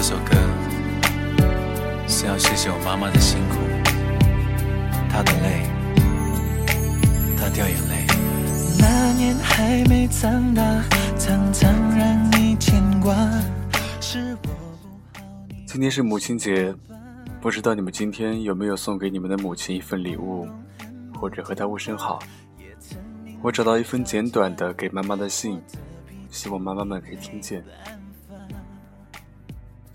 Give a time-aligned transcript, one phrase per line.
[0.00, 0.30] 这首歌
[2.06, 3.56] 是要谢谢我妈妈的辛苦，
[5.10, 5.66] 她的泪，
[7.36, 8.06] 她掉眼泪。
[8.78, 10.62] 那年还没长大，
[11.18, 13.12] 常常让你牵挂。
[14.00, 15.24] 是我不好，
[15.66, 16.72] 今天是母亲节，
[17.40, 20.46] 不知道你们今天有没有送给你们的母亲一份礼物，
[21.12, 22.20] 或者和她问声好。
[23.42, 25.60] 我找到一封简短的给妈妈的信，
[26.30, 27.64] 希望妈妈们可以听见。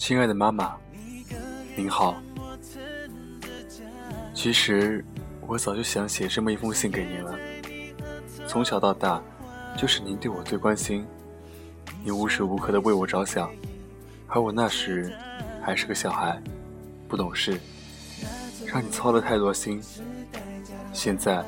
[0.05, 0.75] 亲爱的妈妈，
[1.77, 2.21] 您好。
[4.33, 5.01] 其实
[5.47, 7.33] 我早就想写这么一封信给您了。
[8.45, 9.23] 从小到大，
[9.77, 11.05] 就是您对我最关心，
[12.03, 13.49] 您无时无刻的为我着想，
[14.27, 15.15] 而我那时
[15.61, 16.37] 还是个小孩，
[17.07, 17.57] 不懂事，
[18.65, 19.81] 让你操了太多心。
[20.91, 21.45] 现在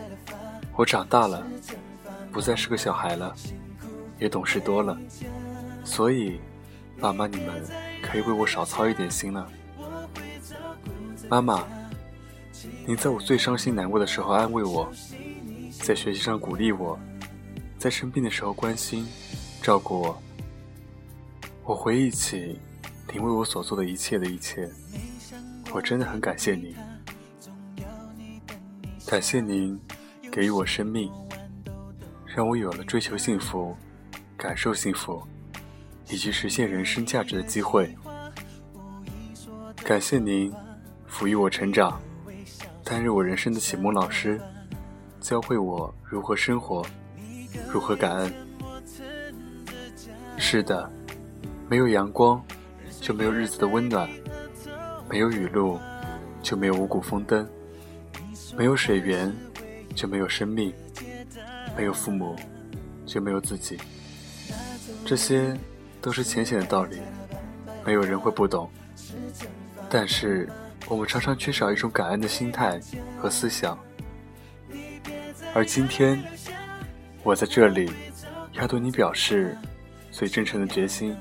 [0.78, 1.46] 我长大了，
[2.32, 3.36] 不再是个小孩了，
[4.18, 4.98] 也懂事多了，
[5.84, 6.40] 所以
[7.02, 7.62] 爸妈你们
[8.06, 9.50] 可以为我少操一点心了。
[11.28, 11.66] 妈妈，
[12.86, 14.90] 您在我最伤心难过的时候安慰我，
[15.82, 17.00] 在学习上鼓励我，
[17.80, 19.08] 在生病的时候关心、
[19.62, 20.22] 照顾我。
[21.64, 22.60] 我回忆起
[23.12, 24.70] 您为我所做的一切的一切，
[25.74, 26.76] 我真的很感谢您。
[29.08, 29.80] 感谢您
[30.32, 31.12] 给予我生命，
[32.26, 33.76] 让我有了追求幸福、
[34.38, 35.22] 感受幸福
[36.10, 37.96] 以及实现人生价值的机会。
[39.84, 40.52] 感谢您
[41.10, 42.02] 抚育我成长，
[42.84, 44.40] 担任我人生的启蒙老师，
[45.20, 46.86] 教会我如何生活，
[47.72, 48.34] 如何感恩。
[50.38, 50.92] 是的，
[51.70, 52.44] 没有阳光，
[53.00, 54.08] 就没有日子的温暖；
[55.10, 55.80] 没有雨露，
[56.42, 57.48] 就没有五谷丰登。
[58.58, 59.34] 没有水源，
[59.94, 60.72] 就没有生命；
[61.76, 62.36] 没有父母，
[63.06, 63.78] 就没有自己。
[65.06, 65.58] 这些
[66.06, 67.00] 都是浅显的道理，
[67.84, 68.70] 没有人会不懂。
[69.90, 70.48] 但是，
[70.88, 72.80] 我们常常缺少一种感恩的心态
[73.20, 73.76] 和思想。
[75.56, 76.24] 而今天，
[77.24, 77.92] 我在这里，
[78.54, 79.58] 要对你表示
[80.12, 81.18] 最真诚的决心。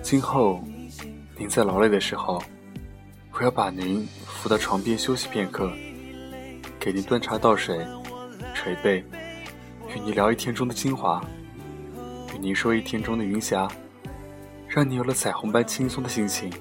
[0.00, 0.64] 今后，
[1.36, 2.42] 您在劳累的时候，
[3.32, 5.70] 我要把您扶到床边休息片刻。
[6.80, 7.86] 给您端茶倒水，
[8.54, 9.04] 捶背，
[9.94, 11.22] 与你聊一天中的精华，
[12.42, 13.68] 你说一天中的云霞，
[14.66, 16.52] 让你有了彩虹般轻松的心情。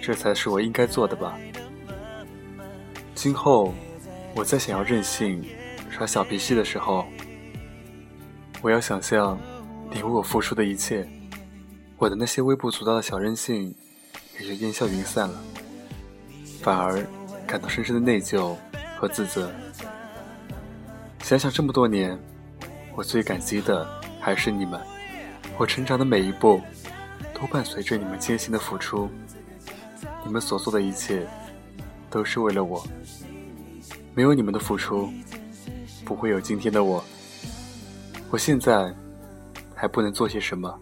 [0.00, 1.36] 这才是我应该做的吧。
[3.12, 3.74] 今后，
[4.36, 5.44] 我再想要任性、
[5.90, 7.04] 耍小脾气的时候，
[8.60, 9.36] 我要想象
[9.90, 11.04] 你为我付出的一切，
[11.98, 13.74] 我的那些微不足道的小任性
[14.38, 15.34] 也就烟消云散了，
[16.62, 17.04] 反而
[17.48, 18.56] 感到深深的内疚。
[19.02, 19.50] 和自责。
[21.24, 22.16] 想想这么多年，
[22.94, 23.84] 我最感激的
[24.22, 24.80] 还是你们。
[25.58, 26.62] 我成长的每一步，
[27.34, 29.10] 都伴随着你们艰辛的付出。
[30.24, 31.26] 你们所做的一切，
[32.08, 32.82] 都是为了我。
[34.14, 35.12] 没有你们的付出，
[36.04, 37.02] 不会有今天的我。
[38.30, 38.94] 我现在
[39.74, 40.78] 还不能做些什么，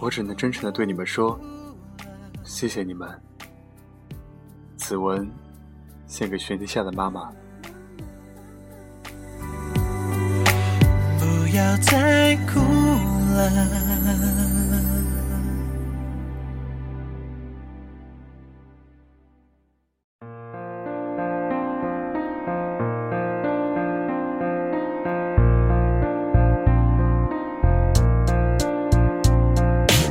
[0.00, 1.40] 我只能真诚的对你们说：
[2.44, 3.08] 谢谢你们。
[4.76, 5.30] 此文。
[6.08, 7.32] 献给全天下的妈妈。
[11.52, 13.50] 不要再哭了，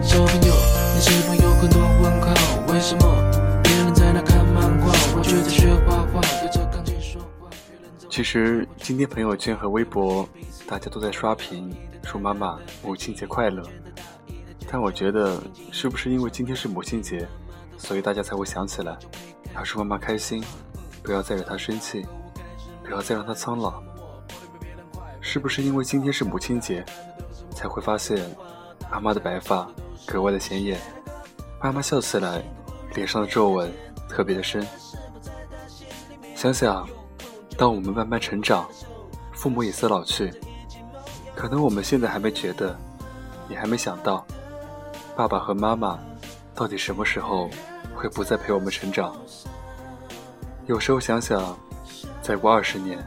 [0.04, 0.54] 小朋友，
[0.94, 2.36] 你是否有很多问号？
[2.72, 7.50] 为什么别人在那看漫画，我却在学画画，对着钢琴说话。
[8.12, 8.68] 其实。
[8.92, 10.28] 今天朋友圈和微博，
[10.68, 13.64] 大家都在刷屏，祝妈妈母亲节快乐。
[14.70, 15.42] 但我觉得，
[15.72, 17.26] 是不是因为今天是母亲节，
[17.78, 19.00] 所以大家才会想起来，
[19.56, 20.44] 要祝妈妈开心，
[21.02, 22.06] 不要再惹她生气，
[22.84, 23.82] 不要再让她苍老。
[25.22, 26.84] 是不是因为今天是母亲节，
[27.52, 28.20] 才会发现
[28.92, 29.72] 妈妈的白发
[30.06, 30.78] 格外的显眼，
[31.64, 32.44] 妈妈笑起来
[32.94, 33.72] 脸上的皱纹
[34.10, 34.68] 特别的深。
[36.36, 36.86] 想想。
[37.62, 38.68] 当我们慢慢成长，
[39.34, 40.34] 父母也色老去，
[41.36, 42.76] 可能我们现在还没觉得，
[43.50, 44.26] 也还没想到，
[45.16, 46.00] 爸爸和妈妈
[46.56, 47.48] 到底什么时候
[47.94, 49.16] 会不再陪我们成长？
[50.66, 51.56] 有时候想想，
[52.20, 52.98] 再过二十年、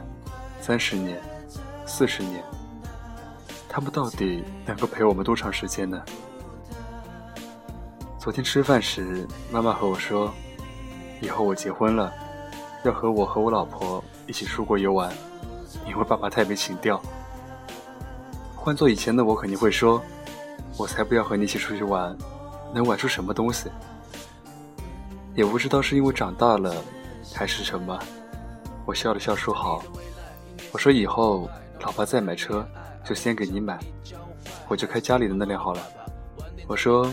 [0.61, 1.21] 三十年、
[1.85, 2.41] 四十年，
[3.67, 6.01] 他们到底能够陪我们多长时间呢？
[8.17, 10.33] 昨天吃饭时，妈妈和我说，
[11.19, 12.09] 以后我结婚了，
[12.85, 14.01] 要和我和我老婆。
[14.27, 15.11] 一起出国游玩，
[15.87, 17.01] 因为爸爸太没情调。
[18.55, 20.01] 换做以前的我，肯定会说
[20.77, 22.15] ：“我才不要和你一起出去玩，
[22.73, 23.69] 能玩出什么东西？
[25.35, 26.73] 也不知道是因为长大了，
[27.33, 27.99] 还是什么。
[28.85, 29.83] 我笑了笑说好。
[30.71, 31.47] 我说以后
[31.81, 32.67] 老爸再买车，
[33.03, 33.79] 就先给你买，
[34.67, 35.81] 我就开家里的那辆好了。
[36.67, 37.11] 我说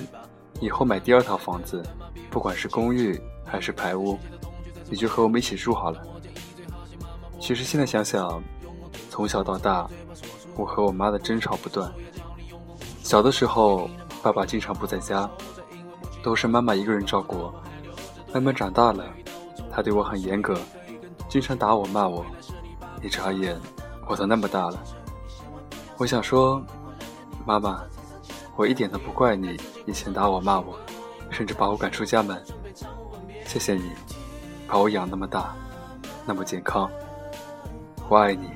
[0.60, 1.82] 以后买第二套房子，
[2.30, 4.18] 不管是公寓还是排屋，
[4.88, 6.02] 你就和我们一起住好了。
[7.42, 8.40] 其实现在想想，
[9.10, 9.90] 从小到大，
[10.54, 11.92] 我和我妈的争吵不断。
[13.02, 13.90] 小的时候，
[14.22, 15.28] 爸爸经常不在家，
[16.22, 17.52] 都是妈妈一个人照顾。
[18.32, 19.04] 慢慢长大了，
[19.72, 20.56] 他对我很严格，
[21.28, 22.24] 经常打我骂我。
[23.02, 23.58] 一眨眼，
[24.06, 24.80] 我都那么大了。
[25.96, 26.62] 我想说，
[27.44, 27.82] 妈妈，
[28.54, 30.78] 我一点都不怪你以前打我骂我，
[31.28, 32.40] 甚至把我赶出家门。
[33.46, 33.90] 谢谢你，
[34.68, 35.56] 把我养那么大，
[36.24, 36.88] 那么健康。
[38.08, 38.50] 我爱你。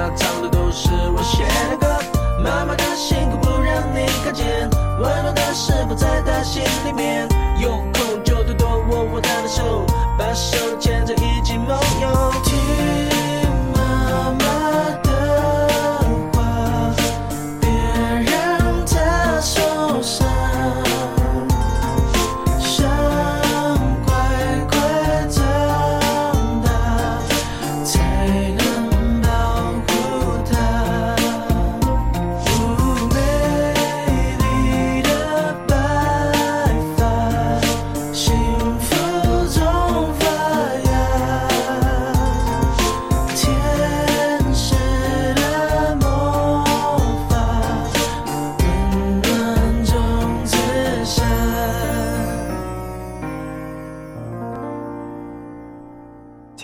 [0.00, 0.29] the time.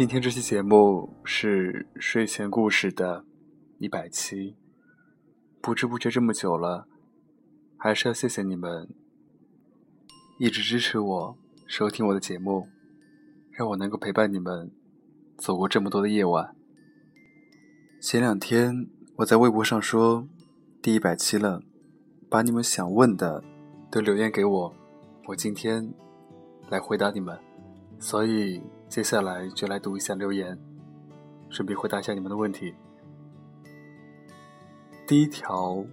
[0.07, 3.25] 今天这期节目是睡前故事的
[3.79, 4.55] 一百期，
[5.61, 6.87] 不知不觉这么久了，
[7.77, 8.89] 还是要谢谢你们
[10.39, 11.37] 一直支持我、
[11.67, 12.69] 收听我的节目，
[13.51, 14.71] 让我能够陪伴你们
[15.37, 16.55] 走过这么多的夜晚。
[18.01, 18.87] 前两天
[19.17, 20.29] 我在微博上说
[20.81, 21.61] 第一百期了，
[22.31, 23.43] 把你们想问的
[23.91, 24.73] 都留言给我，
[25.27, 25.93] 我今天
[26.71, 27.37] 来回答你们，
[27.99, 28.63] 所以。
[28.89, 30.59] 接下来就来读一下留言，
[31.51, 32.75] 顺便回答一下你们的问题。
[35.07, 35.85] 第一条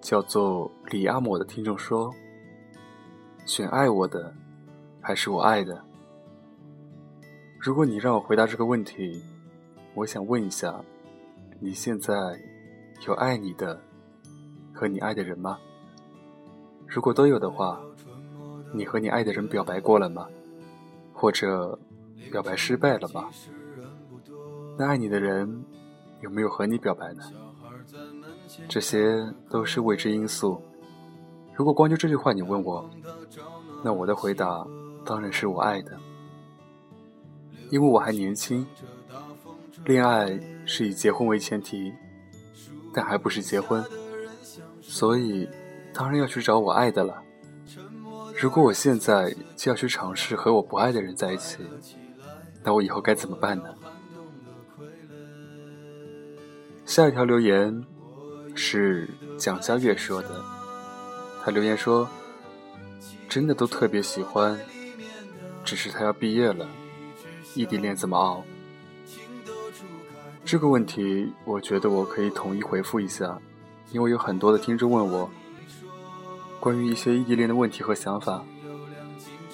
[0.00, 2.12] 叫做李阿抹的听众说
[3.44, 4.32] ：“选爱我的，
[5.00, 5.84] 还是我爱的？”
[7.60, 9.22] 如果你让我回答这个问题，
[9.94, 10.82] 我想问一下：
[11.60, 12.14] 你现在
[13.06, 13.78] 有爱你的
[14.72, 15.58] 和你爱的人吗？
[16.86, 17.80] 如果都有的话，
[18.72, 20.26] 你和你爱的人表白过了吗？
[21.12, 21.78] 或者？
[22.30, 23.28] 表白失败了吧？
[24.78, 25.64] 那爱你的人
[26.20, 27.22] 有没有和你表白呢？
[28.68, 29.14] 这些
[29.50, 30.60] 都是未知因素。
[31.54, 32.88] 如果光就这句话你问我，
[33.84, 34.66] 那我的回答
[35.04, 35.98] 当然是我爱的，
[37.70, 38.66] 因为我还年轻，
[39.84, 41.92] 恋爱是以结婚为前提，
[42.94, 43.84] 但还不是结婚，
[44.80, 45.48] 所以
[45.92, 47.22] 当然要去找我爱的了。
[48.40, 51.58] 如果我现在就要去尝试和我不爱的人在一起，
[52.64, 53.64] 那我以后该怎么办呢？
[56.84, 57.84] 下一条留言
[58.54, 60.42] 是蒋佳悦说的，
[61.42, 62.06] 他留言说
[63.28, 64.58] ：“真的都特别喜欢，
[65.64, 66.68] 只是他要毕业了，
[67.54, 68.44] 异地恋怎么熬？”
[70.44, 73.38] 这个问题，我觉得我可以统一回复一下，
[73.90, 75.30] 因为有很多的听众问我
[76.60, 78.44] 关于一些异地恋的问题和想法。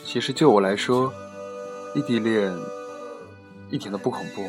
[0.02, 1.12] 其实就我来说，
[1.94, 2.52] 异地恋。
[3.70, 4.48] 一点都不恐怖，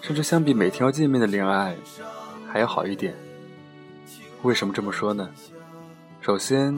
[0.00, 1.76] 甚至相比每天要见面的恋爱，
[2.46, 3.14] 还要好一点。
[4.42, 5.30] 为什么这么说呢？
[6.20, 6.76] 首先，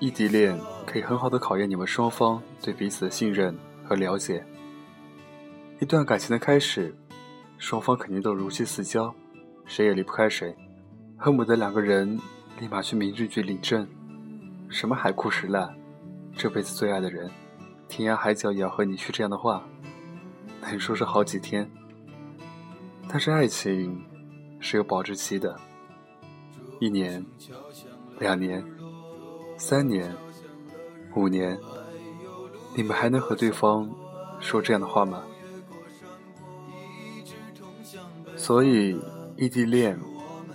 [0.00, 4.44] 异地恋可以很好的考验你们双方对彼此的信任和了解。
[5.80, 6.94] 一段感情的开始，
[7.58, 9.14] 双方肯定都如漆似胶，
[9.66, 10.56] 谁也离不开谁，
[11.18, 12.18] 恨不得两个人
[12.58, 13.86] 立马去民政局领证。
[14.70, 15.72] 什么海枯石烂，
[16.36, 17.30] 这辈子最爱的人，
[17.88, 19.64] 天涯海角也要和你去这样的话，
[20.64, 21.70] 可以说是好几天。
[23.08, 24.02] 但是爱情
[24.58, 25.54] 是有保质期的，
[26.80, 27.24] 一年、
[28.18, 28.64] 两年、
[29.56, 30.12] 三年、
[31.14, 31.56] 五年，
[32.74, 33.88] 你们还能和对方
[34.40, 35.22] 说这样的话吗？
[38.36, 39.00] 所以，
[39.36, 39.98] 异地恋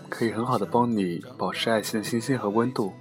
[0.09, 2.91] 可以很好的帮你保持爱情的新鲜和温度。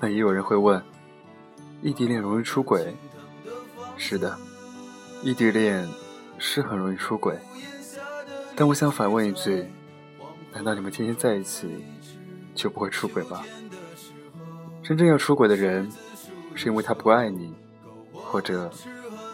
[0.00, 0.82] 那也有人会问，
[1.82, 2.94] 异地恋容易出轨？
[3.96, 4.38] 是的，
[5.24, 5.88] 异地恋
[6.38, 7.34] 是很容易出轨。
[8.54, 9.66] 但我想反问一句：
[10.52, 11.82] 难道你们天天在一起
[12.54, 13.42] 就不会出轨吗？
[14.82, 15.90] 真正要出轨的人，
[16.54, 17.54] 是因为他不爱你，
[18.12, 18.70] 或者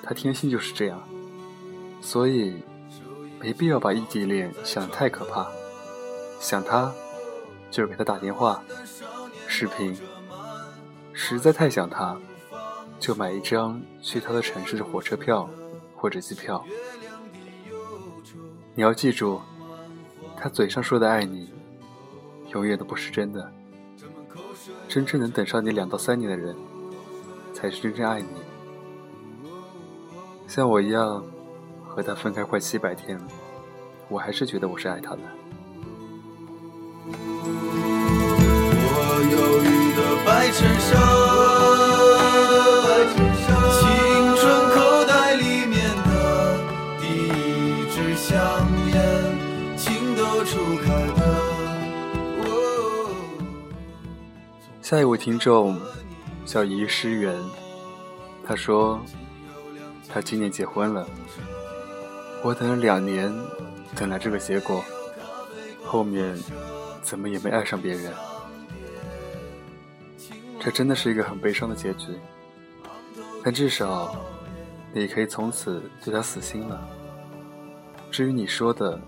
[0.01, 1.03] 他天性就是这样。
[2.01, 2.63] 所以，
[3.41, 5.49] 没必要把异地恋想得太可怕。
[6.39, 6.95] 想他，
[7.69, 8.63] 就给他打电话、
[9.49, 9.93] 视频；
[11.13, 12.17] 实在太想他，
[13.01, 15.51] 就买一张去他的城市的火车票
[16.01, 16.65] 或者机票。
[18.75, 19.41] 你要记住，
[20.35, 21.53] 他嘴上说的爱你，
[22.55, 23.53] 永远都不是真的。
[24.89, 26.57] 真正能等上你两到三年的人，
[27.53, 28.29] 才是真正爱你。
[30.47, 31.23] 像我一样
[31.87, 33.25] 和他分开快七百天了，
[34.09, 35.21] 我还是觉得我是爱他的。
[38.83, 38.97] 我
[39.31, 41.20] 忧郁的白衬衫，
[54.91, 55.81] 下一位听众
[56.45, 57.33] 叫遗诗源，
[58.45, 59.01] 他说
[60.09, 61.07] 他今年结婚了，
[62.43, 63.33] 我等了两年，
[63.95, 64.83] 等来这个结果，
[65.85, 66.37] 后面
[67.03, 68.13] 怎么也没爱上别人，
[70.59, 72.09] 这真的是一个很悲伤的结局。
[73.45, 74.17] 但至少
[74.93, 76.85] 你可以从此对他死心了。
[78.11, 79.01] 至于你说的，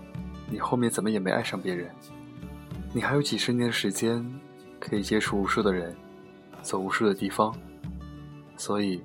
[0.49, 1.93] 你后面怎么也没爱上别人，
[2.93, 4.25] 你还有几十年的时间。
[4.85, 5.95] 可以接触无数的人，
[6.61, 7.57] 走无数的地方，
[8.57, 9.01] 所以，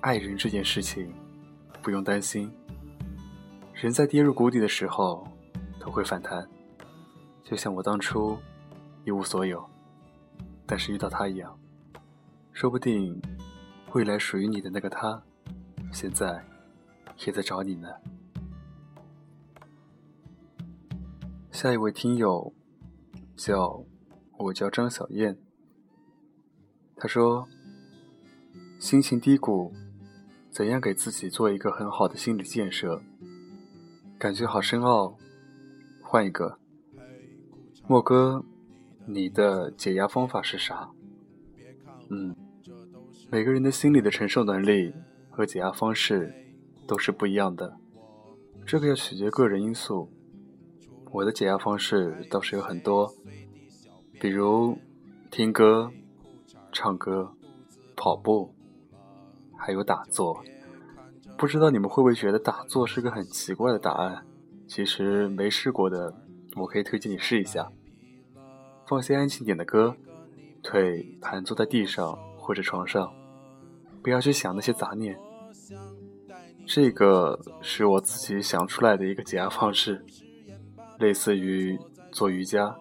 [0.00, 1.14] 爱人这件事情
[1.80, 2.50] 不用担心。
[3.72, 5.24] 人在跌入谷底的时候
[5.78, 6.44] 都会反弹，
[7.44, 8.36] 就像我当初
[9.04, 9.64] 一无所有，
[10.66, 11.56] 但是遇到他一样。
[12.52, 13.22] 说不定
[13.92, 15.22] 未来属于你的那个他，
[15.92, 16.44] 现在
[17.24, 17.88] 也在找你呢。
[21.52, 22.52] 下一位听友
[23.36, 23.84] 叫。
[24.44, 25.36] 我叫张小燕。
[26.96, 27.46] 他说
[28.78, 29.72] ：“心情低谷，
[30.50, 33.02] 怎样给自己做一个很好的心理建设？
[34.18, 35.16] 感觉好深奥，
[36.02, 36.58] 换一个。
[37.86, 38.44] 莫哥，
[39.06, 40.90] 你的解压方法是啥？
[42.08, 42.34] 嗯，
[43.30, 44.94] 每个人的心理的承受能力
[45.30, 46.34] 和解压方式
[46.86, 47.76] 都是不一样的，
[48.66, 50.10] 这个要取决个人因素。
[51.12, 53.14] 我的解压方式倒是有很多。”
[54.20, 54.78] 比如
[55.30, 55.90] 听歌、
[56.70, 57.32] 唱歌、
[57.96, 58.54] 跑步，
[59.56, 60.44] 还有打坐。
[61.38, 64.26] 不知道你们会不会觉得打坐是个很奇怪的答案？
[64.68, 66.14] 其实没试过的，
[66.54, 67.72] 我可以推荐你试一下。
[68.86, 69.96] 放些安静点的歌，
[70.62, 73.10] 腿盘坐在地上或者床上，
[74.02, 75.18] 不要去想那些杂念。
[76.66, 80.04] 这个是我自己想出来的一个解压方式，
[80.98, 81.78] 类似于
[82.12, 82.76] 做瑜伽。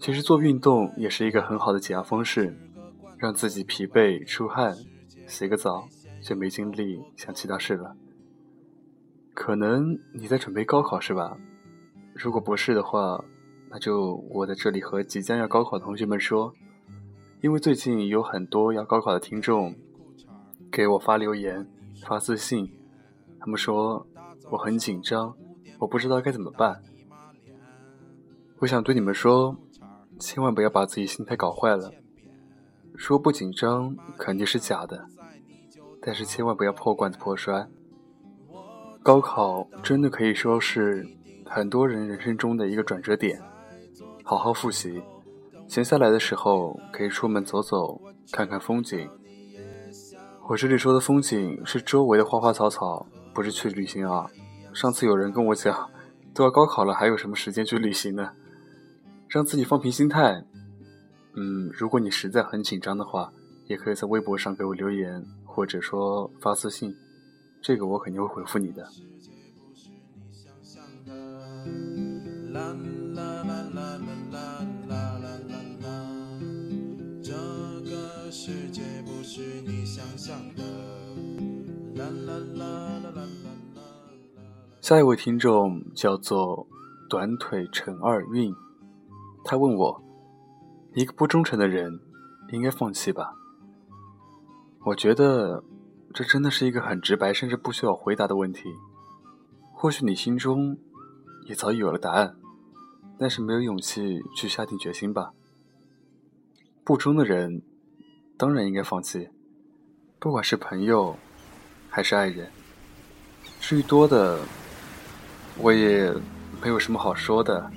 [0.00, 2.56] 其实做运动也是一个很好的解压方式，
[3.18, 4.76] 让自己疲惫出汗，
[5.26, 5.88] 洗个澡
[6.22, 7.96] 就没精力想其他事了。
[9.34, 11.36] 可能你在准备高考是吧？
[12.14, 13.22] 如果不是的话，
[13.70, 16.54] 那就我在这里和即将要高考的同学们说，
[17.42, 19.74] 因为最近有很多要高考的听众
[20.70, 21.66] 给我发留言、
[22.06, 22.72] 发私信，
[23.40, 24.06] 他们说
[24.50, 25.36] 我很紧张，
[25.80, 26.82] 我不知道该怎么办。
[28.60, 29.56] 我想对你们说。
[30.18, 31.92] 千万不要把自己心态搞坏了。
[32.96, 35.06] 说不紧张肯定是假的，
[36.02, 37.68] 但是千万不要破罐子破摔。
[39.02, 41.06] 高考真的可以说是
[41.46, 43.40] 很多人人生中的一个转折点。
[44.24, 45.02] 好好复习，
[45.68, 48.00] 闲下来的时候可以出门走走，
[48.32, 49.08] 看看风景。
[50.48, 54.28] 我这里说的风景是周围的花花草草，不是去旅行啊。
[54.74, 55.88] 上次有人跟我讲，
[56.34, 58.32] 都要高考了，还有什么时间去旅行呢？
[59.28, 60.44] 让自己放平心态。
[61.34, 63.32] 嗯，如果你实在很紧张的话，
[63.66, 66.96] 也可以在微博上给我留言，或者说发私信，
[67.60, 68.88] 这个我肯定会回复你的。
[84.80, 86.66] 下一位听众叫做
[87.10, 88.54] 短腿陈二运，
[89.50, 90.04] 他问我：
[90.92, 91.98] 一个不忠诚的人，
[92.52, 93.34] 应该放弃吧？
[94.84, 95.64] 我觉得
[96.12, 98.64] 这真的是一个很直白，甚至不需要回答的问题。
[99.72, 100.76] 或许你心中
[101.46, 102.36] 也早已有了答案，
[103.18, 105.32] 但是没有勇气去下定决心吧。
[106.84, 107.62] 不忠的人，
[108.36, 109.30] 当然应该放弃，
[110.18, 111.16] 不管是朋友
[111.88, 112.50] 还是爱人。
[113.60, 114.38] 至于多的，
[115.56, 116.12] 我也
[116.62, 117.70] 没有什么好说的，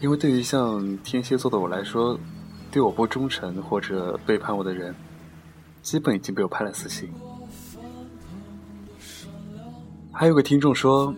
[0.00, 2.18] 因为对于像天蝎座的我来说，
[2.70, 4.94] 对我不忠诚或者背叛我的人，
[5.82, 7.12] 基本已经被我判了死刑。
[10.12, 11.14] 还有个听众说，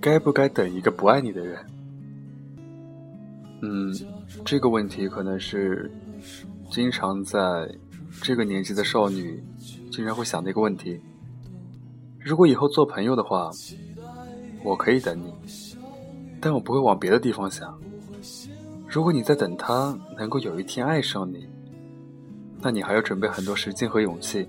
[0.00, 1.58] 该不该等一个不爱你的人？
[3.62, 3.94] 嗯，
[4.44, 5.90] 这个问题可能是
[6.70, 7.38] 经常在
[8.22, 9.42] 这个年纪的少女
[9.90, 11.00] 经常会想的一个问题。
[12.18, 13.50] 如果以后做朋友的话。
[14.66, 15.30] 我可以等你，
[16.44, 17.74] 但我不会往别的地方想。
[18.86, 21.48] 如果你在等他能够有一天爱上你，
[22.60, 24.46] 那你还要准备很多时间和勇气。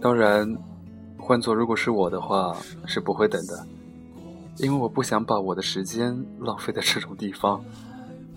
[0.00, 0.56] 当然，
[1.18, 3.66] 换做如果是我的话，是不会等的，
[4.58, 7.60] 因为我不想把我的时间浪费在这种地方。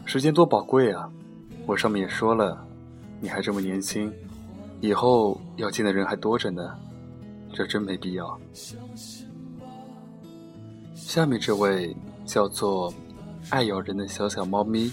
[0.06, 1.08] 时间多宝贵啊！
[1.68, 2.66] 我上面也说了，
[3.22, 4.12] 你还这么年轻，
[4.82, 6.76] 以后要见的人还多着呢，
[7.54, 8.36] 这真没必要。
[10.96, 12.94] 下面这位叫做
[13.50, 14.92] “爱咬人的小小猫咪”，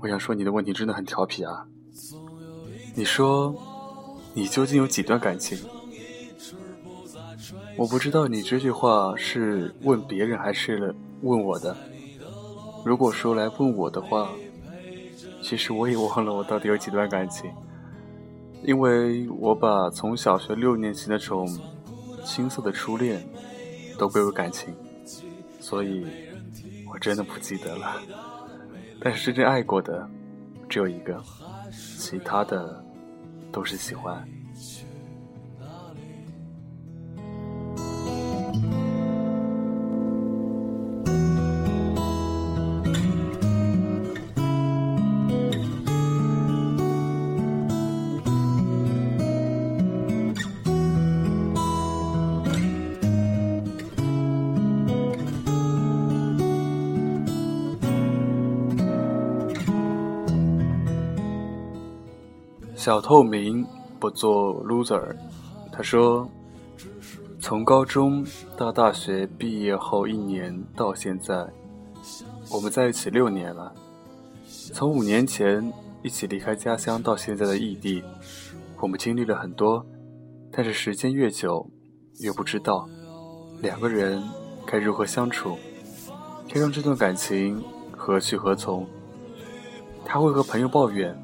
[0.00, 1.66] 我想说你的问题真的很调皮啊！
[2.94, 3.54] 你说
[4.32, 5.58] 你究竟有几段感情？
[7.76, 11.76] 我不知道你这句话是问别人还是问我的。
[12.84, 14.30] 如果说来问我的话，
[15.42, 17.50] 其实我也忘了我到底有几段感情，
[18.62, 21.48] 因为我把从小学六年级那种
[22.24, 23.26] 青涩的初恋。
[23.96, 24.74] 都归为感情，
[25.64, 26.04] 所以
[26.92, 27.98] 我真的不记得了。
[29.00, 30.06] 但是真正爱过的
[30.68, 31.18] 只有一个，
[31.72, 32.84] 其他的
[33.50, 34.22] 都是喜欢。
[62.84, 63.66] 小透明
[63.98, 65.16] 不做 loser，
[65.72, 66.28] 他说
[67.40, 68.22] ：“从高中
[68.58, 71.48] 到大学毕业后一年到现在，
[72.50, 73.72] 我们在一起六年了。
[74.74, 78.04] 从五年前一起离开家乡到现在的异地，
[78.78, 79.82] 我们经历了很多，
[80.52, 81.66] 但是时间越久，
[82.20, 82.86] 越不知道
[83.62, 84.22] 两个人
[84.66, 85.56] 该如何相处，
[86.52, 87.64] 该让这段感情
[87.96, 88.86] 何去何从。
[90.04, 91.18] 他会和朋友抱怨。”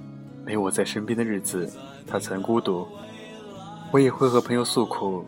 [0.50, 1.70] 没我在身边的日子，
[2.08, 2.84] 他曾孤独；
[3.92, 5.24] 我也会和朋友诉苦，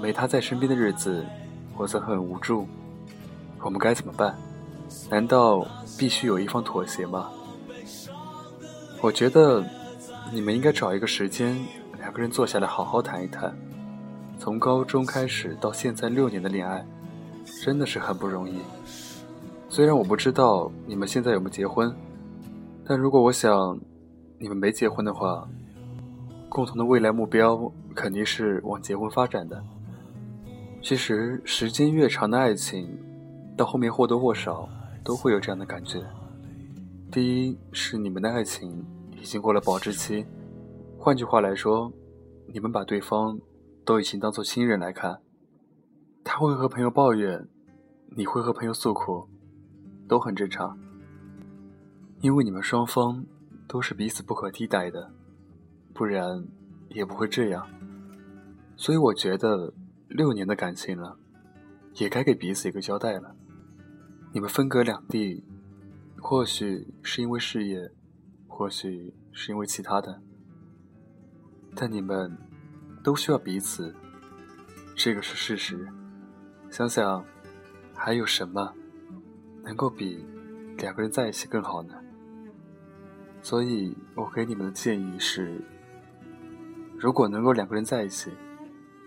[0.00, 1.22] 没他在身边的日子，
[1.76, 2.66] 我则很无助。
[3.60, 4.34] 我们该怎么办？
[5.10, 5.66] 难道
[5.98, 7.28] 必须有一方妥协吗？
[9.02, 9.62] 我觉得
[10.32, 11.54] 你们应该找一个时间，
[11.98, 13.54] 两个人坐下来好好谈一谈。
[14.38, 16.82] 从高中开始到现在六年的恋爱，
[17.62, 18.62] 真的是很不容易。
[19.68, 21.94] 虽然我不知道你们现在有没有结婚，
[22.86, 23.78] 但如果我想。
[24.40, 25.48] 你们没结婚的话，
[26.48, 29.60] 共同的未来目标肯定是往结婚发展的。
[30.80, 32.88] 其实，时间越长的爱情，
[33.56, 34.68] 到后面或多或少
[35.02, 36.00] 都会有这样的感觉。
[37.10, 38.86] 第一是你们的爱情
[39.20, 40.24] 已经过了保质期，
[40.96, 41.92] 换句话来说，
[42.46, 43.36] 你们把对方
[43.84, 45.18] 都已经当做亲人来看。
[46.22, 47.48] 他会和朋友抱怨，
[48.16, 49.28] 你会和朋友诉苦，
[50.06, 50.78] 都很正常，
[52.20, 53.26] 因为你们双方。
[53.68, 55.12] 都是彼此不可替代的，
[55.92, 56.42] 不然
[56.88, 57.68] 也不会这样。
[58.76, 59.74] 所以我觉得
[60.08, 61.18] 六年的感情了，
[61.94, 63.36] 也该给彼此一个交代了。
[64.32, 65.44] 你们分隔两地，
[66.16, 67.90] 或许是因为事业，
[68.46, 70.20] 或许是因为其他的，
[71.74, 72.36] 但你们
[73.04, 73.94] 都需要彼此，
[74.94, 75.86] 这个是事实。
[76.70, 77.24] 想想，
[77.94, 78.72] 还有什么
[79.62, 80.24] 能够比
[80.76, 81.94] 两个人在一起更好呢？
[83.48, 85.58] 所以我给你们的建议是：
[86.98, 88.30] 如果能够两个人在一起，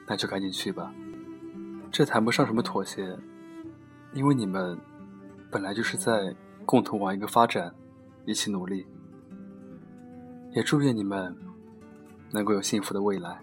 [0.07, 0.91] 那就赶紧去吧。
[1.91, 3.15] 这谈不上什么妥协，
[4.13, 4.75] 因为你们
[5.51, 7.71] 本来就是在共同往一个发展
[8.25, 8.87] 一起努力。
[10.55, 11.37] 也祝愿你们
[12.31, 13.37] 能够有幸福的未来。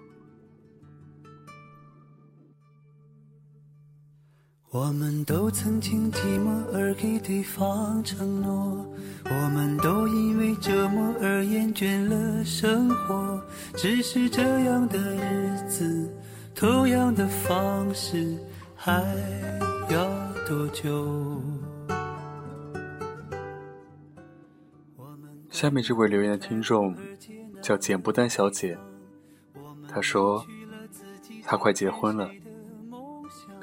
[4.70, 8.87] 我们都曾经寂寞而给对方承诺，
[9.24, 13.42] 我们都因为折磨而厌倦了生活。
[13.74, 16.14] 只是这样的日子，
[16.54, 18.37] 同样的方式，
[18.76, 19.02] 还
[19.88, 20.07] 要
[20.46, 21.42] 多久？
[25.48, 26.94] 下面这位留言的听众
[27.62, 28.76] 叫简不丹小姐，
[29.88, 30.44] 她说
[31.42, 32.31] 她快结婚了。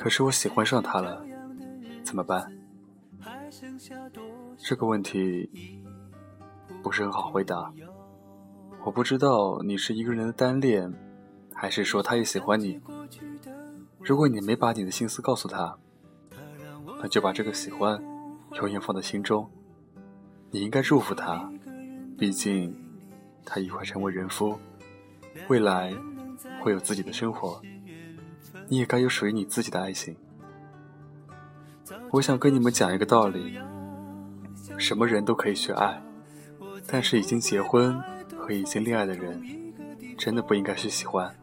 [0.06, 1.26] 可是我喜欢上他了，
[2.04, 2.56] 怎么办？
[4.56, 5.50] 这个问题
[6.84, 7.74] 不是很好回答。
[8.84, 10.94] 我不知道你是一个人的单恋，
[11.56, 12.80] 还是说他也喜欢你。
[14.00, 15.76] 如果你没把你的心思告诉他，
[17.02, 18.00] 那就把这个喜欢
[18.58, 19.50] 永远放在心中。
[20.52, 21.52] 你应该祝福他，
[22.16, 22.72] 毕竟
[23.44, 24.56] 他已快成为人夫，
[25.48, 25.92] 未来
[26.62, 27.60] 会有自己的生活。
[28.68, 30.16] 你也该有属于你自己的爱情。
[32.12, 33.60] 我想跟你们讲一个道理：
[34.78, 36.02] 什么人都可以去爱，
[36.88, 38.02] 但是已经结婚
[38.38, 39.42] 和已经恋爱的人，
[40.18, 41.34] 真的不应该去喜欢，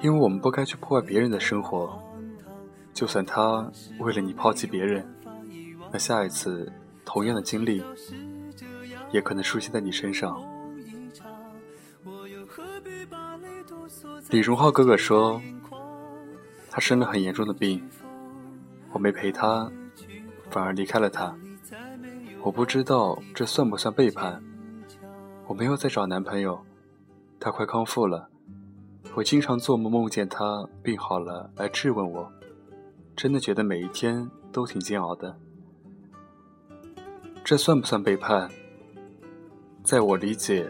[0.00, 1.98] 因为我们不该去破坏别人的生活。
[2.94, 5.06] 就算他为了你抛弃别人，
[5.92, 6.72] 那下一次
[7.04, 7.82] 同样的经历
[9.10, 10.42] 也可能出现在你身上。
[14.30, 15.40] 李荣浩哥哥说。
[16.74, 17.86] 他生了很严重的病，
[18.92, 19.70] 我没陪他，
[20.48, 21.36] 反而离开了他。
[22.40, 24.42] 我不知道这算不算背叛。
[25.46, 26.58] 我没有再找男朋友，
[27.38, 28.26] 他快康复了。
[29.14, 32.32] 我经常做梦梦见他病好了来质问我，
[33.14, 35.36] 真的觉得每一天都挺煎熬的。
[37.44, 38.50] 这算不算背叛？
[39.84, 40.66] 在我理解，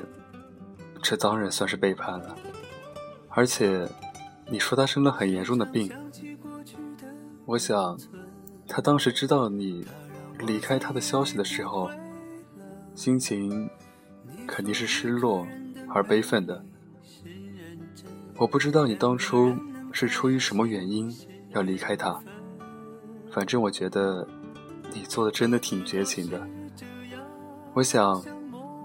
[1.01, 2.35] 这当然算是背叛了，
[3.29, 3.89] 而且。
[4.53, 5.91] 你说他生了很严重的病，
[7.47, 7.99] 我想，
[8.69, 9.83] 他当时知道你
[10.41, 11.91] 离开他的消息的时候，
[12.95, 13.71] 心情
[14.47, 15.47] 肯定是失落
[15.89, 16.63] 而悲愤的。
[18.37, 19.57] 我不知道你当初
[19.91, 21.11] 是出于什么原因
[21.55, 22.23] 要离开他，
[23.31, 24.29] 反正我觉得
[24.93, 26.47] 你做的真的挺绝情的。
[27.73, 28.23] 我想，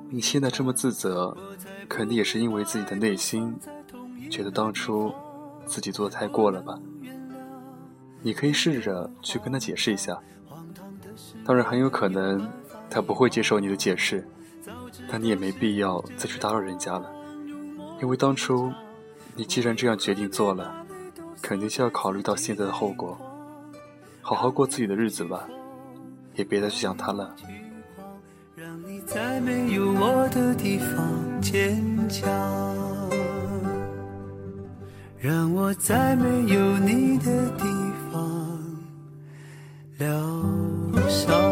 [0.10, 1.36] 你现在这么自责，
[1.89, 3.53] 肯定也是因为自己的内心
[4.32, 5.13] 觉得当初。
[5.67, 6.80] 自己做的太过了吧？
[8.23, 10.19] 你可以试着去跟他解释一下。
[11.45, 12.49] 当然，很有可能
[12.89, 14.27] 他不会接受你的解释，
[15.10, 17.10] 但你也没必要再去打扰人家了。
[18.01, 18.71] 因为当初
[19.36, 20.86] 你既然这样决定做了，
[21.41, 23.17] 肯定就要考虑到现在的后果。
[24.21, 25.47] 好好过自己的日子吧，
[26.36, 27.34] 也别再去想他了。
[28.56, 32.87] 让你在没有我的地方坚强。
[35.19, 37.63] 让我在没有你的地
[38.12, 38.60] 方
[39.97, 40.08] 疗
[41.10, 41.46] 伤。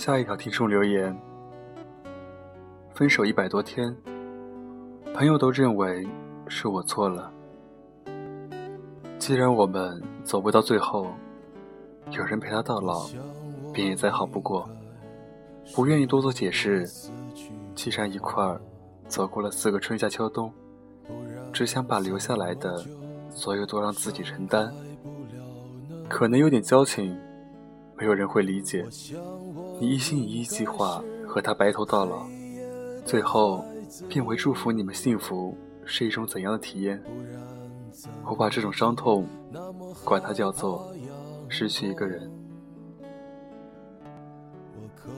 [0.00, 1.14] 下一条听众留言：
[2.94, 3.94] 分手一百多天，
[5.12, 6.08] 朋友都认为
[6.48, 7.30] 是我错了。
[9.18, 11.08] 既然我们走不到最后，
[12.12, 13.10] 有人陪他到老，
[13.74, 14.66] 便也再好不过。
[15.74, 16.88] 不愿意多做解释，
[17.74, 18.58] 既然一块儿
[19.06, 20.50] 走过了四个春夏秋冬，
[21.52, 22.82] 只想把留下来的
[23.28, 24.72] 所有都让自己承担。
[26.08, 27.14] 可能有点交情。
[28.00, 28.88] 没有人会理解，
[29.78, 32.26] 你一心一意计划和他白头到老，
[33.04, 33.62] 最后
[34.08, 36.98] 变为祝福你们幸福是一种怎样的体验？
[38.24, 39.26] 我把这种伤痛，
[40.02, 40.90] 管它叫做
[41.50, 42.30] 失去一个人。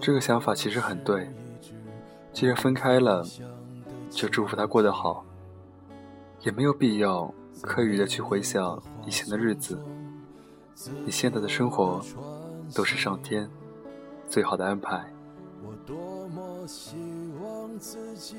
[0.00, 1.30] 这个想法其实很对，
[2.32, 3.24] 既然分开了，
[4.10, 5.24] 就祝福他过得好，
[6.40, 9.80] 也没有必要刻意的去回想以前的日子。
[11.04, 12.04] 你现在的生活。
[12.74, 13.48] 都是上天
[14.28, 15.04] 最好的安排。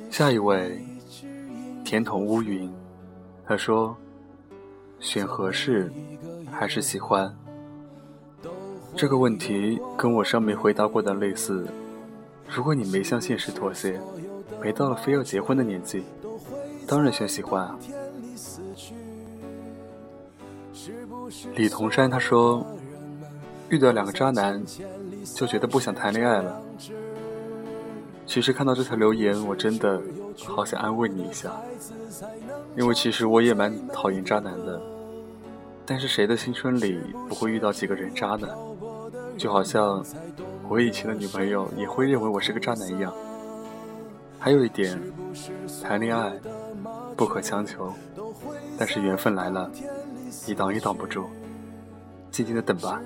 [0.10, 0.82] 下一位，
[1.84, 2.72] 甜筒乌云，
[3.46, 3.96] 他说
[5.00, 5.92] ：“选合适
[6.52, 7.36] 还是喜欢？”
[8.96, 11.68] 这个问题跟我上面回答过的类似。
[12.48, 14.00] 如果你没向现实妥协，
[14.62, 16.04] 没到了非要结婚的年纪，
[16.88, 17.78] 当然选喜欢啊。
[21.56, 22.66] 李同山他说
[23.74, 24.64] ：“遇到两个渣男，
[25.36, 26.62] 就觉得不想谈恋爱了。”
[28.28, 30.00] 其实看到这条留言，我真的
[30.46, 31.52] 好想安慰你一下，
[32.78, 34.80] 因为其实我也蛮讨厌渣男的。
[35.86, 38.48] 但是谁的青春里不会遇到几个人渣呢？
[39.38, 40.06] 就好像
[40.70, 43.12] 我以前的女朋友也会认为我是个渣男一样。
[44.38, 45.02] 还有一点，
[45.82, 46.32] 谈恋爱
[47.18, 47.92] 不可强求，
[48.78, 49.70] 但是缘分来了，
[50.48, 51.26] 你挡也挡不住，
[52.34, 53.00] 静静的等吧。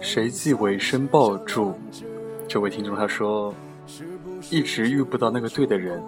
[0.00, 1.74] 谁寄尾声抱住？
[2.48, 3.54] 这位听众他说，
[4.50, 6.02] 一直遇不到那个对的人，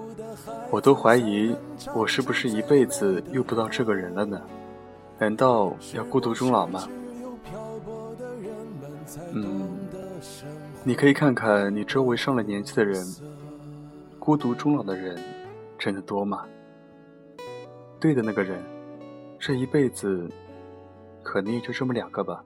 [0.70, 1.54] 我都怀疑
[1.94, 4.40] 我是不是一辈子遇不到这个人了呢？
[5.18, 6.88] 难道要孤独终老吗？
[9.32, 9.68] 嗯，
[10.82, 13.06] 你可以看看你周围上了年纪的人，
[14.18, 15.22] 孤独终老的人
[15.78, 16.44] 真的多吗？
[18.00, 18.62] 对的那个人，
[19.46, 20.28] 这一辈子
[21.22, 22.42] 可能也就这么两个吧。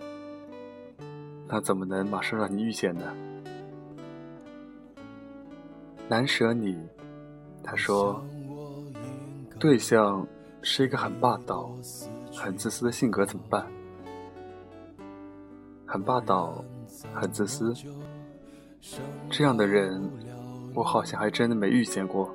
[1.49, 3.11] 那怎么能马上让你遇见呢？
[6.11, 6.77] 难舍你，
[7.65, 8.23] 他说，
[9.59, 10.27] 对象
[10.61, 11.75] 是一个很霸道、
[12.35, 13.67] 很自私的性格，怎么办？
[15.87, 16.63] 很霸道、
[17.15, 17.73] 很自私，
[19.31, 20.07] 这样的人，
[20.75, 22.31] 我好像还真的没遇见过。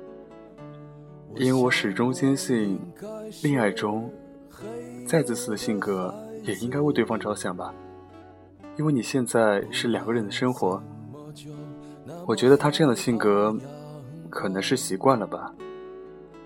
[1.36, 2.80] 因为我始终坚信，
[3.44, 4.12] 恋爱中，
[5.06, 7.72] 再自私的性格也应该为对方着想吧。
[8.76, 10.82] 因为你现在是两个人的生活，
[12.26, 13.56] 我觉得他这样的性格，
[14.28, 15.54] 可能是习惯了吧。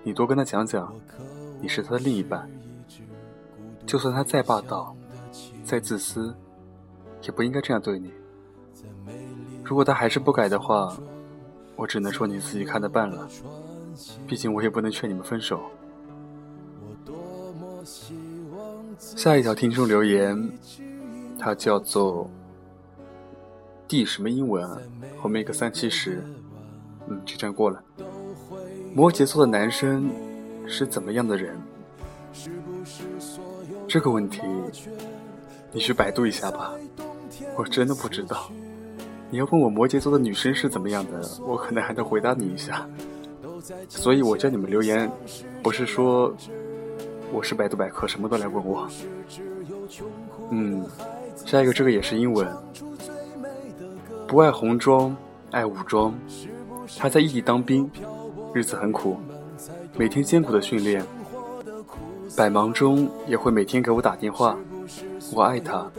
[0.03, 0.93] 你多跟他讲讲，
[1.59, 2.49] 你是他的另一半。
[3.85, 4.95] 就算他再霸道，
[5.65, 6.33] 再自私，
[7.23, 8.13] 也不应该这样对你。
[9.63, 10.95] 如果他还是不改的话，
[11.75, 13.27] 我只能说你自己看着办了。
[14.25, 15.59] 毕竟我也不能劝你们分手。
[19.15, 20.49] 下一条听众留言。
[21.43, 22.29] 它叫做
[23.87, 24.77] D 什么英文啊？
[25.19, 26.23] 后面一个三七十，
[27.07, 27.81] 嗯，就这样过了。
[28.93, 30.11] 摩羯座的男生
[30.67, 31.59] 是怎么样的人？
[33.87, 34.41] 这个问题
[35.71, 36.73] 你去百度一下吧，
[37.57, 38.51] 我真的不知道。
[39.31, 42.87] 你要问我摩羯座的女生是怎么样的，我可能还能回答你一下。
[43.89, 45.11] 所以我叫你们留言，
[45.63, 46.31] 不是说
[47.31, 48.87] 我是百度百科，什么都来问我。
[50.49, 50.85] 嗯。
[51.45, 52.47] 下一个，这个也是英文。
[54.27, 55.15] 不爱红装，
[55.49, 56.13] 爱武装。
[56.97, 57.89] 他在异地当兵，
[58.53, 59.17] 日子很苦，
[59.97, 61.03] 每天艰苦的训练，
[62.35, 64.57] 百忙中也会每天给我打电话。
[65.33, 65.89] 我爱他，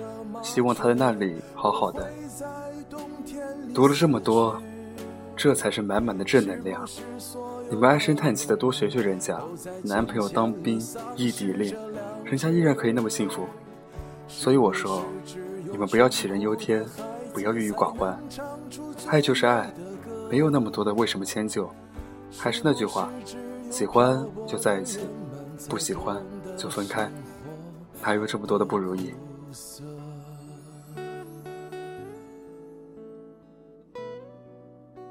[0.42, 2.08] 希望他在那里好好的。
[3.74, 4.60] 读了这么多，
[5.34, 6.86] 这才是满满的正能量。
[7.72, 9.40] 你们唉声叹气的，多学学人家，
[9.82, 10.78] 男朋友当兵，
[11.16, 11.74] 异地恋，
[12.22, 13.46] 人家依然可以那么幸福。
[14.28, 15.02] 所以我说，
[15.70, 16.84] 你们不要杞人忧天，
[17.32, 18.22] 不要郁郁寡欢。
[19.06, 19.72] 爱就是爱，
[20.28, 21.66] 没有那么多的为什么迁就。
[22.36, 23.10] 还是那句话，
[23.70, 25.00] 喜欢就在一起，
[25.70, 26.22] 不喜欢
[26.58, 27.10] 就分开，
[28.02, 29.14] 哪有这么多的不如意？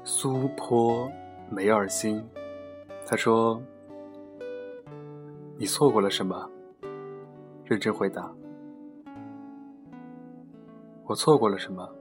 [0.04, 1.10] 苏坡
[1.50, 2.24] 梅二心，
[3.12, 3.62] 他说
[5.60, 6.50] ：“你错过了什么？”
[7.62, 8.34] 认真回答。
[11.04, 11.94] 我错过了什么？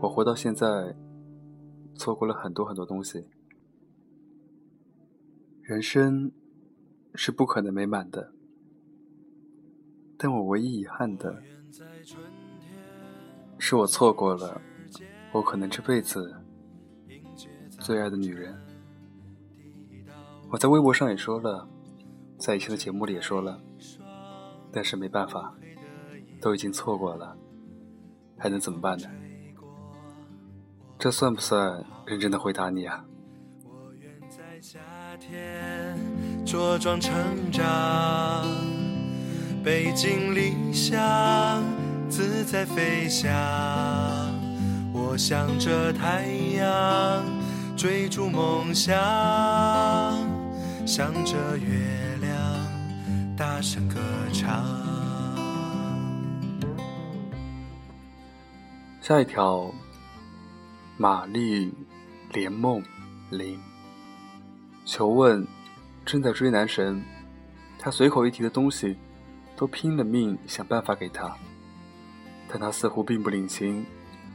[0.00, 0.66] 我活到现在，
[1.94, 3.24] 错过了很多很多东西。
[5.60, 6.32] 人生
[7.14, 8.32] 是不可能美满的，
[10.18, 11.40] 但我唯一遗憾的，
[13.60, 14.60] 是我错过了
[15.32, 16.34] 我可能这辈子
[17.78, 18.58] 最爱的女人。
[20.52, 21.66] 我在微博上也说了，
[22.38, 23.58] 在以前的节目里也说了，
[24.70, 25.54] 但是没办法，
[26.42, 27.34] 都已经错过了。
[28.36, 29.08] 还能怎么办呢？
[30.98, 33.02] 这算不算认真的回答你啊？
[36.44, 37.14] 茁壮成
[37.50, 38.46] 长，
[39.64, 41.64] 背井离乡，
[42.10, 43.32] 自在飞翔。
[44.92, 47.24] 我向着太阳，
[47.74, 48.94] 追逐梦想，
[50.84, 54.00] 向着月亮，大声歌
[54.32, 54.64] 唱。
[59.00, 59.72] 下一条，
[60.96, 61.72] 玛丽
[62.32, 62.82] 莲梦
[63.30, 63.58] 玲。
[64.84, 65.46] 求问，
[66.04, 67.00] 正在追男神，
[67.78, 68.96] 他随口一提的东西，
[69.56, 71.32] 都拼了命想办法给他，
[72.48, 73.86] 但他似乎并不领情，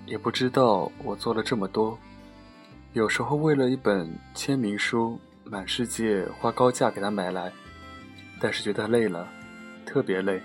[0.06, 1.98] 也不知道我做了这么多。
[2.94, 7.52] 有时候为了一本签名书，满世界花高价给他买来，
[8.40, 9.28] 但是觉得累了，
[9.86, 10.42] 特别累，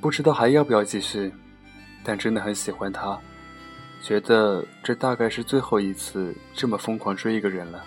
[0.00, 1.32] 不知道还要不要继续，
[2.02, 3.18] 但真的很喜欢他。
[4.02, 7.84] 觉得这大概是最后一次这么疯狂追一个人了。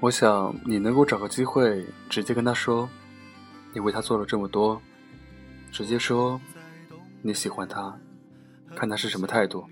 [0.00, 2.88] 我想你能够找个机会直接跟他说，
[3.72, 4.80] 你为他做了这么多，
[5.70, 6.40] 直接说
[7.22, 7.96] 你喜欢他，
[8.74, 9.64] 看他是什么态度。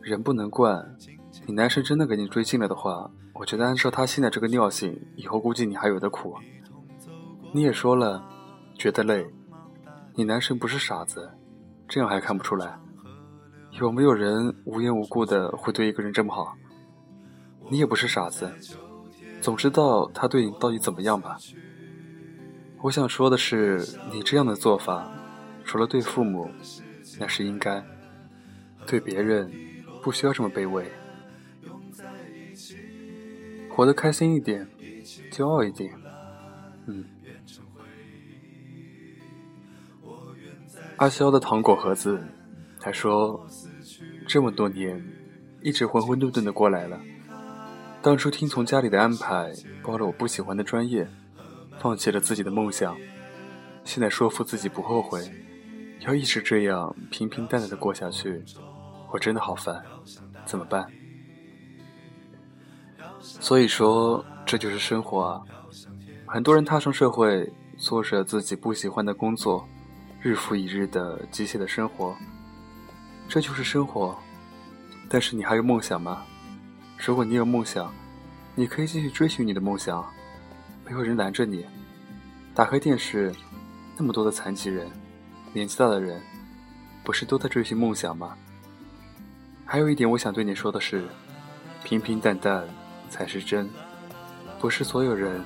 [0.00, 0.96] 人不能惯，
[1.46, 6.36] 你男神真的给你追进了的话，我觉得按照他现在这个尿性，以后估计你还有的苦。
[7.52, 8.24] 你也说了，
[8.74, 9.26] 觉得累，
[10.14, 11.30] 你男神不是傻子，
[11.88, 12.78] 这样还看不出来。
[13.80, 16.54] 有没有人无缘无故的会对一个人这么好？
[17.70, 18.52] 你也不是傻子，
[19.40, 21.36] 总知道他对你到底怎么样吧？
[22.82, 23.80] 我想说的是，
[24.12, 25.10] 你这样的做法，
[25.64, 26.50] 除了对父母，
[27.18, 27.82] 那是应该；
[28.86, 29.50] 对别人，
[30.02, 30.90] 不需要这么卑微。
[33.74, 34.68] 活得开心一点，
[35.30, 35.92] 骄傲一点，
[36.86, 37.04] 嗯。
[40.96, 42.22] 阿肖的糖果盒子。
[42.78, 43.46] 他说
[44.26, 45.04] ：“这么多年，
[45.62, 47.00] 一直浑浑沌沌的过来了。
[48.02, 51.08] 当初听从家里的安排，报了我不喜欢的专业，
[51.78, 52.96] 放弃了自己的梦想。
[53.84, 55.22] 现在说服自己不后悔，
[56.00, 58.42] 要一直这样平平淡淡的过下去，
[59.12, 59.80] 我真的好烦。
[60.44, 60.90] 怎么办？
[63.22, 65.40] 所以说，这就是生活啊。
[66.26, 69.66] 很多人踏上社会，做着自己不喜欢的工作，
[70.20, 72.14] 日复一日的机械的生活。”
[73.28, 74.18] 这就是生活，
[75.08, 76.24] 但是你还有梦想吗？
[76.98, 77.94] 如果你有梦想，
[78.54, 80.04] 你可以继续追寻你的梦想，
[80.84, 81.64] 没有人拦着你。
[82.54, 83.32] 打开电视，
[83.96, 84.90] 那么多的残疾人，
[85.52, 86.20] 年纪大的人，
[87.02, 88.36] 不是都在追寻梦想吗？
[89.64, 91.08] 还有一点，我想对你说的是，
[91.84, 92.68] 平平淡淡
[93.12, 93.68] 才是真，
[94.58, 95.44] 不是所有人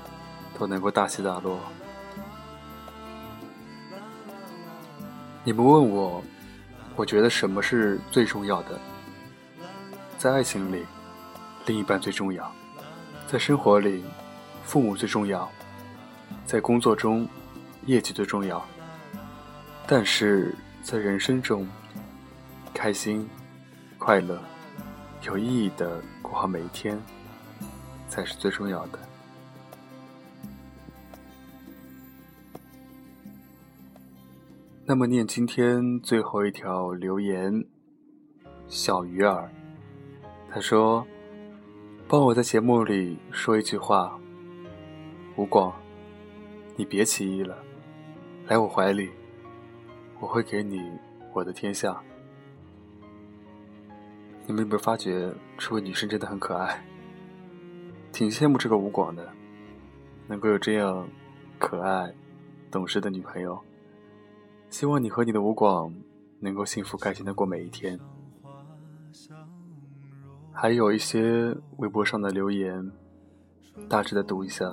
[0.57, 1.59] 都能够大起大落。
[5.43, 6.23] 你们问我。
[6.95, 8.81] 我觉得什么是最重要的？
[10.17, 10.83] 在爱情里，
[11.67, 12.45] 另一半最重要；
[13.31, 14.03] 在生活里，
[14.65, 15.47] 父母最重要；
[16.47, 17.29] 在工作中，
[17.85, 18.65] 业绩最重要。
[19.87, 21.69] 但是在人生中，
[22.73, 23.29] 开心、
[23.99, 24.41] 快乐、
[25.21, 26.99] 有意义的过好每一天，
[28.09, 28.99] 才是最重要的。
[34.85, 37.65] 那么念今天最后一条留言，
[38.69, 39.51] 小鱼儿，
[40.49, 41.05] 他说
[42.07, 44.17] ：“帮我在节目里说一句话，
[45.35, 45.75] 吴广，
[46.77, 47.59] 你别起义了，
[48.47, 49.11] 来我怀里，
[50.21, 50.81] 我会给你
[51.33, 52.01] 我的天下。”
[54.47, 56.81] 你们有没有发觉这位女生真的很可爱？
[58.17, 59.31] 挺羡慕这个吴广的，
[60.27, 61.07] 能够有这样
[61.59, 62.11] 可爱、
[62.71, 63.61] 懂事的女朋友。
[64.71, 65.95] 希望你和你的吴广
[66.41, 68.01] 能够幸福开心的过每一天。
[70.51, 72.91] 还有一些微博上的留言，
[73.87, 74.65] 大致的读一下。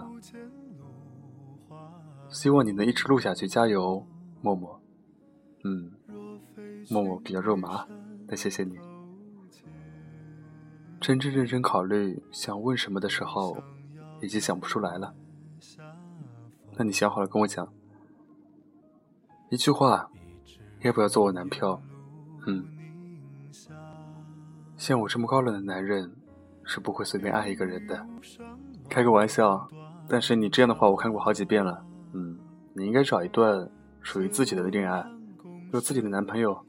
[2.30, 4.08] 希望你能一直录下去，加油，
[4.42, 4.82] 默默。
[5.66, 5.92] 嗯，
[6.90, 7.86] 默默比较肉麻，
[8.26, 8.80] 但谢谢你。
[11.04, 13.62] 真正认真考虑想问什么的时候，
[14.22, 15.14] 已经想不出来了。
[16.78, 17.68] 那你想好了跟我讲。
[19.50, 20.10] 一句话，
[20.80, 21.82] 要不要做我男票？
[22.48, 22.66] 嗯，
[24.78, 26.10] 像我这么高冷的男人，
[26.64, 28.08] 是不会随便爱一个人的。
[28.88, 29.68] 开个玩笑，
[30.08, 31.86] 但是你这样的话我看过好几遍了。
[32.14, 32.40] 嗯，
[32.72, 33.70] 你应该找一段
[34.02, 35.06] 属于自己的恋爱，
[35.74, 36.66] 有自己的男朋友，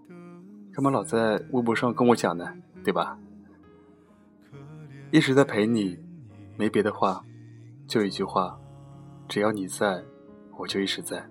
[0.72, 2.52] 干嘛老在微博上跟我讲呢？
[2.82, 3.16] 对吧？
[5.14, 5.96] 一直在陪你，
[6.56, 7.24] 没别的话，
[7.86, 8.58] 就一句话，
[9.28, 10.02] 只要你在，
[10.58, 11.24] 我就一直在。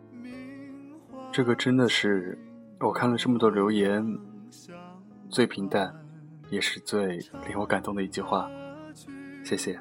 [1.33, 2.39] 这个真的是
[2.79, 4.01] 我看了这么多留言，
[5.27, 5.93] 最平淡，
[6.49, 8.49] 也是最令我感动的一句话。
[9.43, 9.77] 谢谢，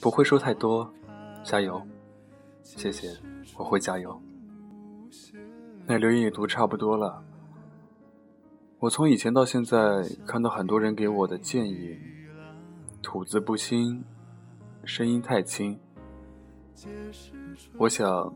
[0.00, 0.88] 不会说太多，
[1.42, 1.84] 加油，
[2.62, 3.08] 谢谢，
[3.58, 4.22] 我会加油。
[5.86, 7.20] 那留言也读差不多了。
[8.82, 11.96] 我从以前到现在看到很多人给我的建议，
[13.00, 14.02] 吐字不清，
[14.82, 15.78] 声音太轻，
[17.78, 18.34] 我想。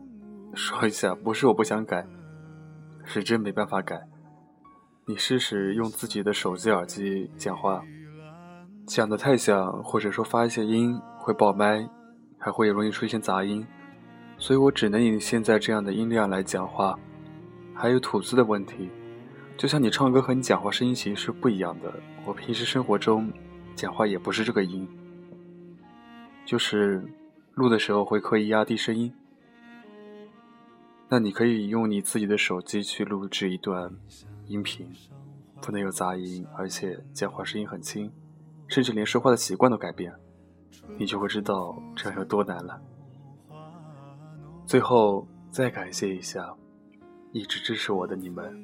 [0.55, 2.07] 说一下，不是我不想改，
[3.03, 4.01] 是真没办法改。
[5.05, 7.83] 你试试用自己的手机耳机讲话，
[8.87, 11.87] 讲的太响，或者说发一些音会爆麦，
[12.39, 13.67] 还会容易出现杂音，
[14.37, 16.97] 所以我只能以现在这样的音量来讲话。
[17.75, 18.89] 还有吐字的问题，
[19.57, 21.91] 就像你唱歌和你讲话声音其实是不一样的。
[22.25, 23.33] 我平时生活中
[23.75, 24.87] 讲话也不是这个音，
[26.45, 27.03] 就是
[27.55, 29.11] 录的时候会刻意压低声音。
[31.09, 33.91] 那你可以用你自己的手机去录制一段
[34.45, 34.87] 音频，
[35.59, 38.11] 不能有杂音，而且讲话声音很轻，
[38.67, 40.13] 甚至连说话的习惯都改变，
[40.99, 42.79] 你就会知道这样有多难了。
[44.67, 46.53] 最后再感谢一下。
[47.33, 48.63] 一直支持我的你们，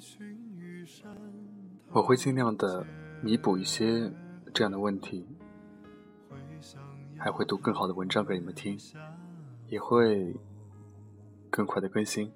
[1.91, 2.85] 我会尽量的
[3.21, 4.11] 弥补一些
[4.53, 5.25] 这样的问题，
[7.17, 8.77] 还会读更好的文章给你们听，
[9.67, 10.35] 也会
[11.49, 12.31] 更快的更新。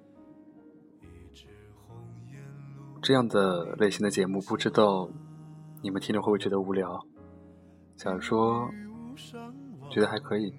[3.02, 5.08] 这样的类型的节目，不知道
[5.82, 7.04] 你们听了会不会觉得无聊？
[7.96, 8.70] 假如说
[9.90, 10.54] 觉得还可以，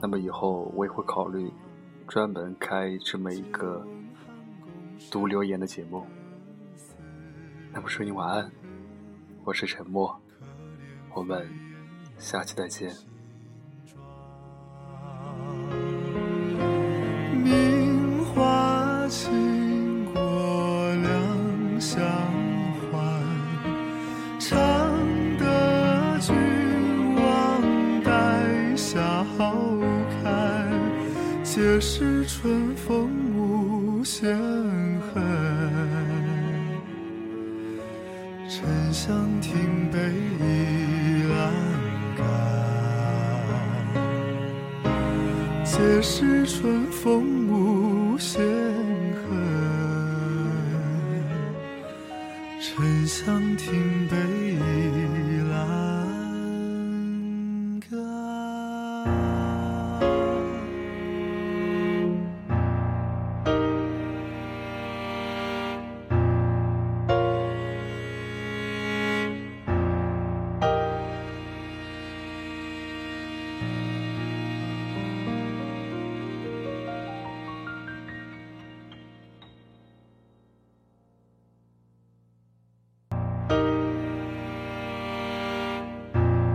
[0.00, 1.50] 那么以后我也会考虑
[2.06, 3.86] 专门开这么一个。
[5.10, 6.06] 读留言的节目，
[7.74, 8.52] 那么说你晚安，
[9.44, 10.20] 我是沉默，
[11.14, 11.48] 我们
[12.18, 12.94] 下期再见。